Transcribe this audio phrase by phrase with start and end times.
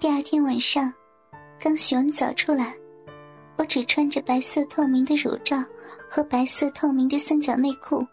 [0.00, 0.92] 第二天晚上，
[1.58, 2.74] 刚洗完澡出来，
[3.56, 5.56] 我只穿着白色透明的乳罩
[6.10, 8.06] 和白色透明的三角内裤。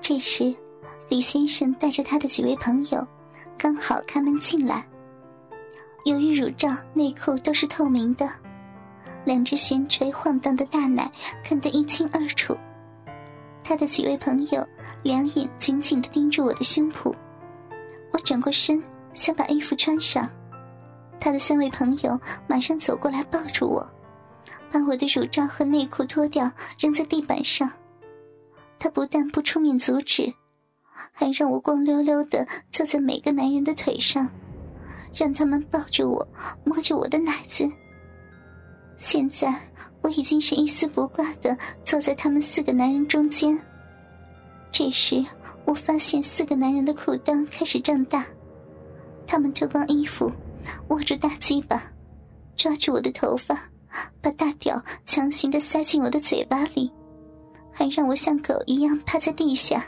[0.00, 0.54] 这时，
[1.08, 3.06] 李先生带着他的几位朋友，
[3.58, 4.86] 刚好开门进来。
[6.04, 8.26] 由于乳罩、内裤都是透明的，
[9.24, 11.10] 两只悬垂晃荡的大奶
[11.44, 12.56] 看得一清二楚。
[13.62, 14.66] 他的几位朋友
[15.02, 17.12] 两眼紧紧地盯住我的胸脯，
[18.12, 18.82] 我转过身
[19.12, 20.26] 想把衣服穿上，
[21.20, 23.86] 他的三位朋友马上走过来抱住我，
[24.70, 27.70] 把我的乳罩和内裤脱掉扔在地板上。
[28.78, 30.32] 他不但不出面阻止，
[31.12, 34.30] 还让我光溜溜地坐在每个男人的腿上，
[35.12, 36.28] 让他们抱着我，
[36.64, 37.68] 摸着我的奶子。
[38.96, 39.52] 现在
[40.02, 43.58] 我已经是一丝不挂的坐在他们四个男人中间。
[44.70, 45.24] 这时，
[45.64, 48.24] 我发现四个男人的裤裆开始胀大，
[49.26, 50.30] 他们脱光衣服，
[50.88, 51.82] 握住大鸡巴，
[52.56, 53.58] 抓住我的头发，
[54.20, 56.90] 把大屌强行的塞进我的嘴巴里，
[57.72, 59.84] 还让我像狗一样趴在地下，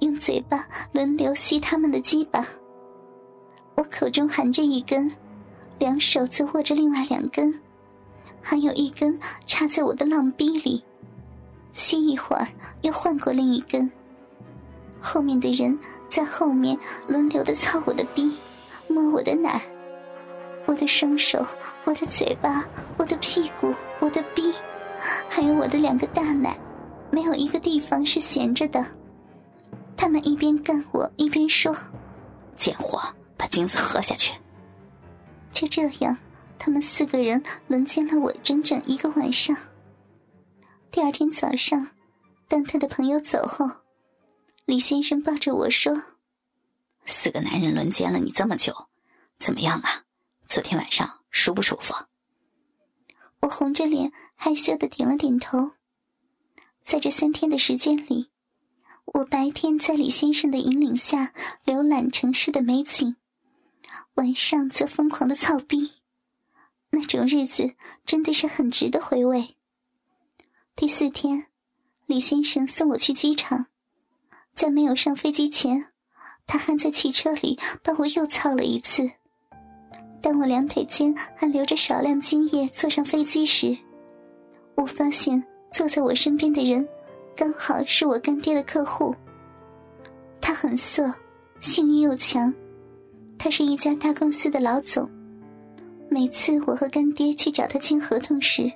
[0.00, 2.46] 用嘴巴轮流吸他们的鸡巴。
[3.74, 5.10] 我口中含着一根，
[5.78, 7.54] 两手则握着另外两根。
[8.40, 10.82] 还有一根插在我的浪逼里，
[11.72, 12.46] 吸一会儿
[12.82, 13.90] 又换过另一根。
[15.00, 16.76] 后面的人在后面
[17.06, 18.36] 轮流的操我的逼，
[18.88, 19.60] 摸我的奶，
[20.68, 21.42] 我的双手，
[21.86, 22.62] 我的嘴巴，
[22.98, 24.52] 我的屁股，我的逼，
[25.26, 26.54] 还有我的两个大奶，
[27.10, 28.84] 没有一个地方是闲着的。
[29.96, 31.74] 他们一边干我，一边说
[32.54, 33.00] ：“贱货，
[33.34, 34.38] 把精子喝下去。”
[35.50, 36.16] 就这样。
[36.60, 39.56] 他们四个人轮奸了我整整一个晚上。
[40.90, 41.90] 第二天早上，
[42.48, 43.64] 当他的朋友走后，
[44.66, 45.94] 李先生抱着我说
[47.06, 48.88] ：“四个男人轮奸了你这么久，
[49.38, 50.02] 怎么样啊？
[50.48, 51.94] 昨天晚上舒不舒服？”
[53.42, 55.72] 我红着脸害羞的点了点头。
[56.82, 58.30] 在这三天的时间里，
[59.04, 61.34] 我白天在李先生的引领下
[61.66, 63.16] 浏览城市的美景，
[64.14, 66.00] 晚上则疯狂的操逼。
[66.90, 67.74] 那种日子
[68.06, 69.56] 真的是很值得回味。
[70.74, 71.48] 第四天，
[72.06, 73.66] 李先生送我去机场，
[74.54, 75.92] 在没有上飞机前，
[76.46, 79.12] 他还在汽车里帮我又操了一次。
[80.20, 83.76] 当我两腿间还留着少量精液坐上飞机时，
[84.74, 86.86] 我发现坐在我身边的人，
[87.36, 89.14] 刚好是我干爹的客户。
[90.40, 91.12] 他很色，
[91.60, 92.52] 性欲又强，
[93.38, 95.08] 他是一家大公司的老总。
[96.08, 98.72] 每次我和干爹去找他签合同时，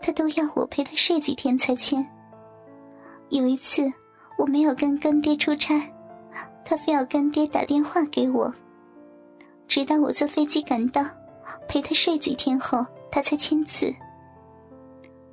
[0.00, 2.06] 他都要我陪他睡几天才签。
[3.30, 3.90] 有一次
[4.36, 5.80] 我没有跟干爹出差，
[6.64, 8.54] 他非要干爹打电话给我。
[9.70, 11.00] 直到我坐飞机赶到，
[11.68, 13.94] 陪他睡几天后，他才签字。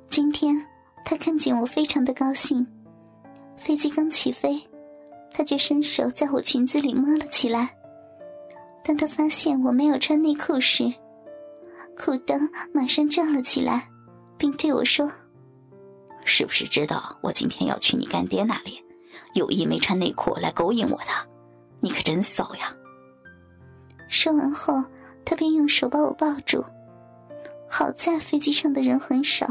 [0.08, 0.64] 今天
[1.04, 2.64] 他看见我非常的高兴，
[3.56, 4.62] 飞机刚起飞，
[5.32, 7.68] 他就伸手在我裙子里摸了起来。
[8.84, 10.84] 当他发现我没有穿内裤时，
[11.96, 12.38] 裤裆
[12.72, 13.88] 马上站了起来，
[14.36, 15.10] 并对我说
[16.24, 18.80] ：“是不是知道我今天要去你干爹那里，
[19.34, 21.28] 有意没穿内裤来勾引我的？
[21.80, 22.72] 你可真骚呀！”
[24.08, 24.82] 说完后，
[25.24, 26.64] 他便用手把我抱住。
[27.68, 29.46] 好在飞机上的人很少，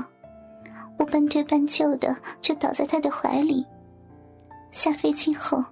[0.97, 3.65] 我半推半就的就倒在他的怀里。
[4.71, 5.63] 下飞机后，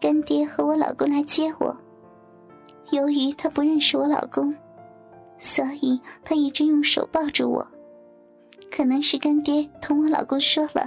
[0.00, 1.76] 干爹和我老公来接我。
[2.90, 4.54] 由于他不认识我老公。
[5.40, 7.64] 所以他一直用手抱住我，
[8.72, 10.84] 可能是干爹同我老公说了，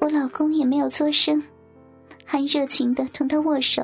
[0.00, 1.42] 我老公也没有作声，
[2.24, 3.82] 还热情的同他握手。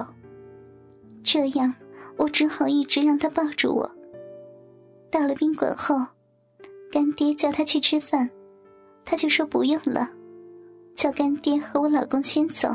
[1.24, 1.74] 这样，
[2.16, 3.90] 我只好一直让他抱住我。
[5.10, 5.96] 到了宾馆后，
[6.90, 8.30] 干爹叫他去吃饭，
[9.04, 10.10] 他就说不用了，
[10.94, 12.74] 叫干爹和我老公先走，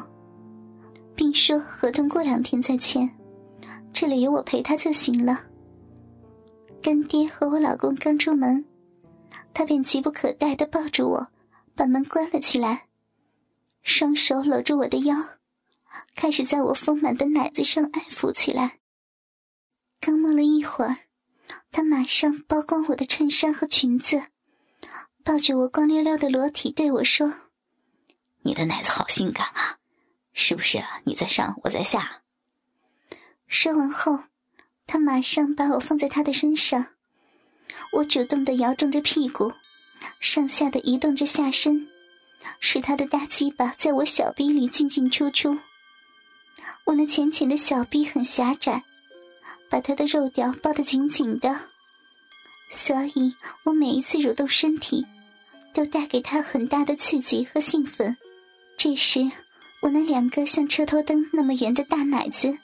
[1.15, 3.09] 并说合同过两天再签，
[3.91, 5.47] 这里有我陪他就行了。
[6.81, 8.65] 干爹和我老公刚出门，
[9.53, 11.27] 他便急不可待的抱住我，
[11.75, 12.87] 把门关了起来，
[13.83, 15.15] 双手搂住我的腰，
[16.15, 18.80] 开始在我丰满的奶子上爱抚起来。
[20.01, 20.97] 刚摸了一会儿，
[21.71, 24.23] 他马上剥光我的衬衫和裙子，
[25.23, 27.31] 抱着我光溜溜的裸体对我说
[28.41, 29.77] ：“你的奶子好性感啊，
[30.33, 30.79] 是不是？
[30.79, 32.23] 啊你在上，我在下。”
[33.47, 34.23] 说完后。
[34.87, 36.87] 他马上把我放在他的身上，
[37.93, 39.53] 我主动的摇动着屁股，
[40.19, 41.87] 上下的移动着下身，
[42.59, 45.57] 使他的大鸡巴在我小臂里进进出出。
[46.87, 48.83] 我那浅浅的小臂很狭窄，
[49.69, 51.55] 把他的肉屌包得紧紧的，
[52.69, 53.33] 所以
[53.63, 55.05] 我每一次蠕动身体，
[55.73, 58.15] 都带给他很大的刺激和兴奋。
[58.77, 59.29] 这时，
[59.81, 62.57] 我那两个像车头灯那么圆的大奶子，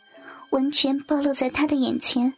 [0.50, 2.34] 完全暴露在他的眼前。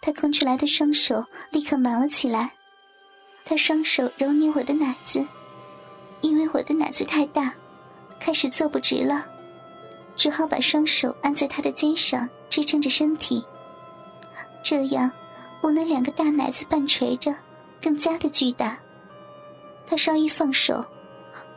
[0.00, 2.52] 他空出来的双手立刻忙了起来，
[3.44, 5.26] 他双手揉捏我的奶子，
[6.22, 7.52] 因为我的奶子太大，
[8.18, 9.26] 开始坐不直了，
[10.16, 13.42] 只好把双手按在他的肩上支撑着身体。
[14.62, 15.10] 这样，
[15.62, 17.34] 我那两个大奶子半垂着，
[17.80, 18.76] 更加的巨大。
[19.86, 20.84] 他稍一放手，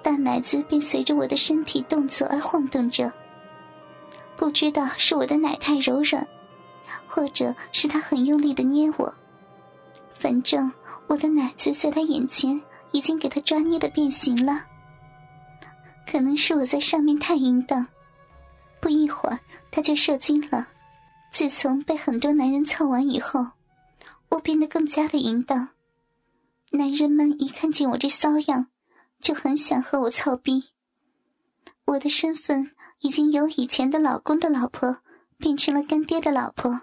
[0.02, 3.12] 大奶子便随着我的身体动作而晃动着。
[4.36, 6.26] 不知道是我的奶太柔软，
[7.08, 9.14] 或者是他很用力的捏我，
[10.14, 10.72] 反正
[11.08, 12.60] 我的奶子在他眼前
[12.92, 14.66] 已经给他抓捏的变形了。
[16.10, 17.86] 可能是我在上面太淫荡，
[18.80, 19.40] 不一会儿
[19.72, 20.68] 他就射精了。
[21.34, 23.44] 自从被很多男人操完以后，
[24.30, 25.70] 我变得更加的淫荡。
[26.70, 28.68] 男人们一看见我这骚样，
[29.20, 30.66] 就很想和我操逼。
[31.86, 35.00] 我的身份已经由以前的老公的老婆
[35.40, 36.82] 变成了干爹的老婆，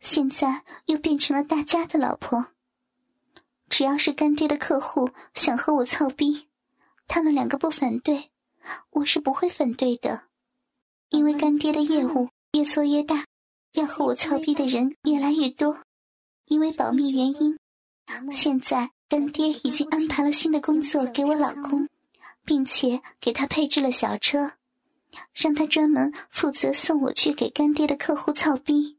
[0.00, 2.48] 现在又变成了大家的老婆。
[3.68, 6.48] 只要是干爹的客户想和我操逼，
[7.06, 8.32] 他们两个不反对，
[8.90, 10.24] 我是不会反对的，
[11.10, 13.24] 因为干爹的业务越做越大。
[13.74, 15.76] 要和我操逼的人越来越多，
[16.46, 17.58] 因为保密原因，
[18.32, 21.88] 现在干爹已经安排了新的工作给我老公，
[22.44, 24.52] 并且给他配置了小车，
[25.32, 28.96] 让他专门负责送我去给干爹的客户操逼。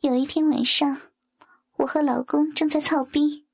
[0.00, 1.00] 有一天晚上，
[1.76, 3.46] 我和老公正在操逼，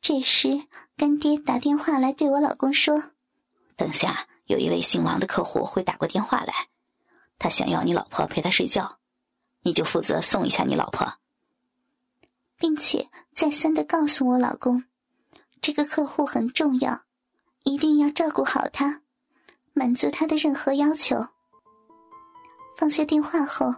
[0.00, 0.66] 这时
[0.96, 3.12] 干爹打电话来对我老公说
[3.76, 6.52] ：“等下有一位姓王的客户会打过电话来。”
[7.40, 8.98] 他想要你老婆陪他睡觉，
[9.62, 11.14] 你就负责送一下你老婆，
[12.58, 14.84] 并且再三的告诉我老公，
[15.62, 17.00] 这个客户很重要，
[17.64, 19.00] 一定要照顾好他，
[19.72, 21.16] 满足他的任何要求。
[22.76, 23.74] 放下电话后，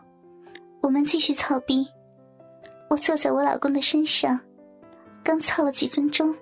[0.81, 1.87] 我们继续操逼。
[2.91, 4.41] 我坐在我老公的身上，
[5.23, 6.37] 刚操了几分钟，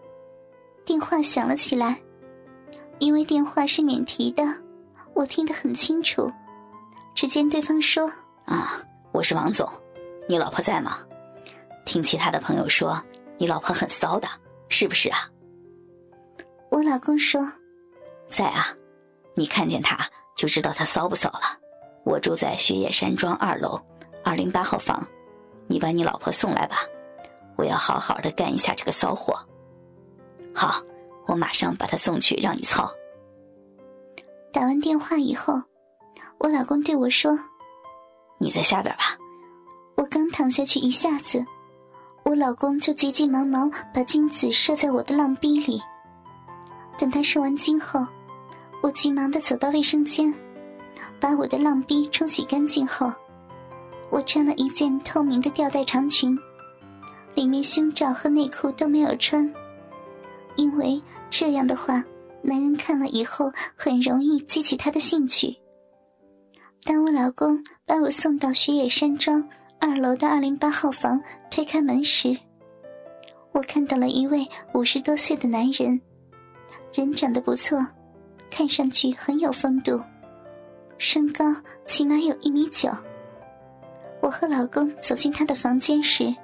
[0.87, 2.01] 电话响了起来，
[2.99, 4.43] 因为电话是免提的，
[5.13, 6.31] 我听得很清楚。
[7.21, 8.11] 只见对方说
[8.49, 8.83] ：“啊，
[9.13, 9.71] 我是王总，
[10.27, 11.07] 你老婆在吗？
[11.85, 12.99] 听其他的朋友说，
[13.37, 14.27] 你老婆很骚的，
[14.71, 15.29] 是不是啊？”
[16.73, 17.47] 我老公说
[18.27, 18.69] ：“在啊，
[19.37, 19.99] 你看见她
[20.35, 21.61] 就知道她骚不骚了。
[22.05, 23.79] 我住在雪野山庄二楼
[24.25, 25.07] 二零八号房，
[25.67, 26.79] 你把你老婆送来吧，
[27.55, 29.39] 我要好好的干一下这个骚货。
[30.55, 30.83] 好，
[31.27, 32.91] 我马上把她送去让你操。”
[34.55, 35.61] 打完电话以后。
[36.41, 37.39] 我老公对我说
[38.41, 39.17] ：“你在下边吧。”
[39.97, 41.45] 我刚躺下去一下子，
[42.25, 45.79] 我老公就急急忙忙把精子射在我的浪逼里。
[46.99, 48.07] 等他射完精后，
[48.83, 50.35] 我急忙的走到卫生间，
[51.21, 53.13] 把我的浪逼冲洗干净后，
[54.09, 56.35] 我穿了一件透明的吊带长裙，
[57.35, 59.53] 里面胸罩和内裤都没有穿，
[60.57, 62.03] 因为这样的话，
[62.41, 65.55] 男人看了以后很容易激起他的兴趣。
[66.83, 69.47] 当我老公把我送到雪野山庄
[69.79, 71.21] 二楼的二零八号房，
[71.51, 72.37] 推开门时，
[73.53, 76.01] 我看到了一位五十多岁的男人，
[76.95, 77.79] 人长得不错，
[78.51, 80.01] 看上去很有风度，
[80.97, 81.45] 身高
[81.87, 82.91] 起码有一米九。
[84.23, 86.35] 我和老公走进他的房间时，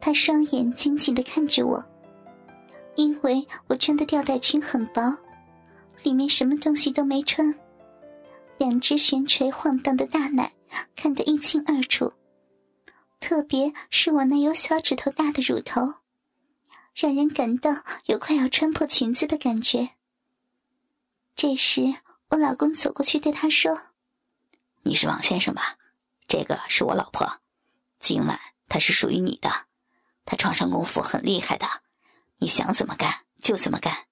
[0.00, 1.82] 他双眼紧紧的看着我，
[2.96, 5.16] 因为我穿的吊带裙很薄，
[6.02, 7.54] 里面什么东西都没穿。
[8.56, 10.52] 两只悬垂晃荡的大奶
[10.94, 12.12] 看得一清二楚，
[13.20, 15.94] 特别是我那有小指头大的乳头，
[16.94, 17.70] 让人感到
[18.06, 19.90] 有快要穿破裙子的感觉。
[21.34, 21.94] 这时，
[22.30, 23.76] 我老公走过去对他说
[24.84, 25.76] ：“你是王先生吧？
[26.28, 27.40] 这个是我老婆，
[27.98, 29.50] 今晚她是属于你的，
[30.24, 31.66] 她床上功夫很厉害的，
[32.38, 34.06] 你想怎么干就怎么干。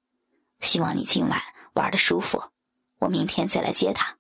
[0.60, 1.40] 希望你今晚
[1.74, 2.42] 玩的舒服，
[2.98, 4.18] 我明天再来接她。”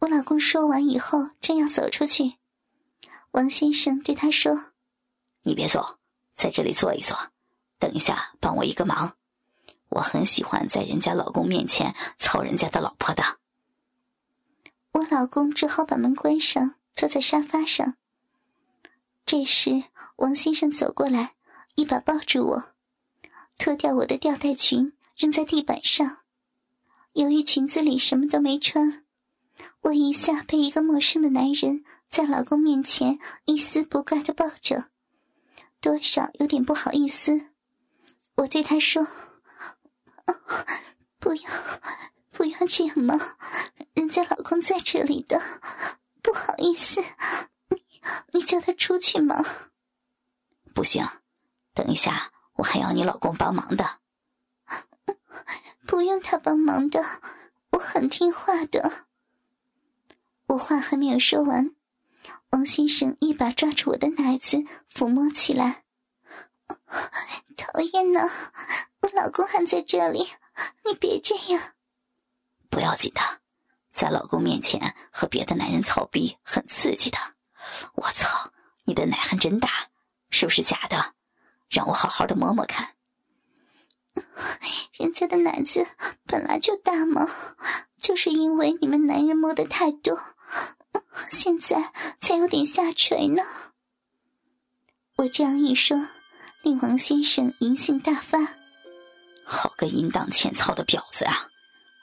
[0.00, 2.34] 我老公说完以后，正要走出去，
[3.32, 4.72] 王先生对他说
[5.42, 5.98] ：“你别走，
[6.34, 7.16] 在这里坐一坐，
[7.78, 9.16] 等一下帮我一个忙。
[9.88, 13.38] 我很喜欢在人家老公面前操人家的老婆的。”
[14.92, 17.96] 我老公只好把门关上，坐在沙发上。
[19.26, 19.84] 这时，
[20.16, 21.34] 王先生走过来，
[21.74, 22.72] 一把抱住我，
[23.58, 26.18] 脱掉我的吊带裙，扔在地板上。
[27.14, 29.04] 由于裙子里什么都没穿。
[29.82, 34.90] 我一下被一个陌生的男人在老公面前一丝不挂的抱着，
[35.80, 37.50] 多少有点不好意思。
[38.36, 39.06] 我对他说
[41.18, 41.50] ：“不要，
[42.32, 43.36] 不要这样嘛，
[43.94, 45.40] 人家老公在这里的，
[46.22, 47.02] 不好意思，
[47.68, 47.82] 你
[48.32, 49.44] 你叫他出去嘛。”
[50.74, 51.08] 不行，
[51.74, 54.00] 等一下我还要你老公帮忙的。
[55.86, 57.02] 不用他帮忙的，
[57.70, 59.07] 我很听话的。
[60.48, 61.74] 我话还没有说完，
[62.50, 64.56] 王先生一把抓住我的奶子，
[64.90, 65.84] 抚摸起来。
[67.56, 68.28] 讨厌呢，
[69.00, 70.26] 我老公还在这里，
[70.84, 71.74] 你别这样。
[72.70, 73.20] 不要紧的，
[73.92, 77.18] 在老公面前和别的男人操逼很刺激的。
[77.94, 78.50] 我操，
[78.84, 79.90] 你的奶还真大，
[80.30, 81.14] 是不是假的？
[81.68, 82.94] 让我好好的摸摸看。
[84.98, 85.86] 人家的奶子
[86.24, 87.28] 本来就大嘛，
[87.98, 90.18] 就是因为你们男人摸的太多，
[91.30, 93.42] 现在才有点下垂呢。
[95.16, 96.08] 我这样一说。
[96.62, 98.40] 令王先生淫性大发，
[99.44, 101.48] 好个淫荡欠操的婊子啊！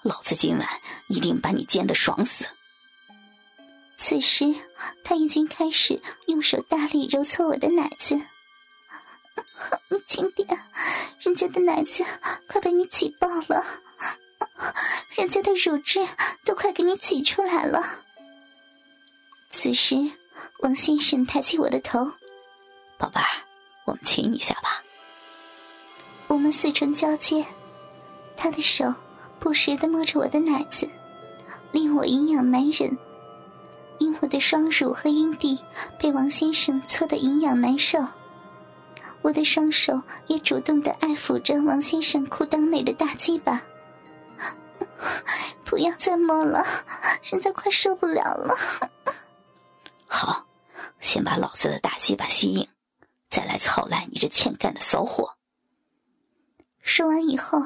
[0.02, 0.68] 老子今晚
[1.10, 2.46] 一定把你奸得爽死。
[3.98, 4.56] 此时
[5.04, 8.16] 他已经开始用手大力揉搓我的奶子，
[9.90, 10.48] 你轻点，
[11.20, 12.04] 人家的奶子
[12.48, 13.64] 快被你挤爆了，
[15.16, 16.08] 人家的乳汁
[16.46, 18.05] 都快给你挤出来了。
[19.58, 19.96] 此时，
[20.60, 22.06] 王先生抬起我的头，
[23.00, 23.28] 宝贝儿。
[23.86, 24.84] 我们亲一下吧。
[26.28, 27.44] 我们四唇交接，
[28.36, 28.94] 他的手
[29.40, 30.88] 不时的摸着我的奶子，
[31.72, 32.96] 令我营养难忍。
[33.98, 35.58] 因我的双乳和阴蒂
[35.98, 37.98] 被王先生搓得营养难受，
[39.22, 43.62] 我的双手也主动的爱抚着王先生裤裆内的大鸡巴。
[45.64, 46.62] 不要再摸了，
[47.24, 48.54] 人家快受不了了。
[51.16, 52.68] 好，先把老子的大鸡巴吸引。
[53.30, 55.38] 再来操烂你这欠干的骚货！
[56.82, 57.58] 说完以后，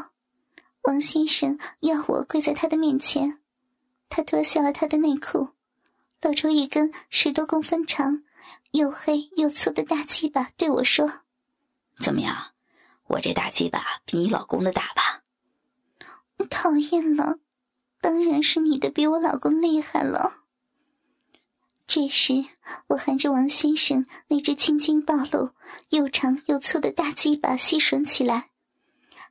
[0.83, 3.41] 王先生要我跪在他的面前，
[4.07, 5.49] 他脱下了他的内裤，
[6.21, 8.23] 露出一根十多公分长、
[8.69, 11.23] 又黑又粗的大鸡巴，对我说
[11.99, 12.51] ：“怎么样，
[13.07, 15.23] 我这大鸡巴比你老公的大吧？”
[16.51, 17.39] 讨厌了，
[17.99, 20.43] 当然是你的比我老公厉害了。
[21.91, 22.45] 这时，
[22.85, 25.55] 我含着王先生那只青筋暴露、
[25.89, 28.51] 又长又粗的大鸡巴吸吮起来，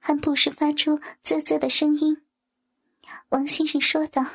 [0.01, 2.25] 还不时发出啧啧的声音。
[3.29, 4.27] 王先生说道：“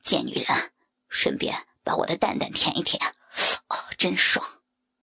[0.00, 0.70] 贱女人，
[1.08, 3.04] 顺便把我的蛋蛋舔一舔，
[3.66, 4.46] 哦，真爽。”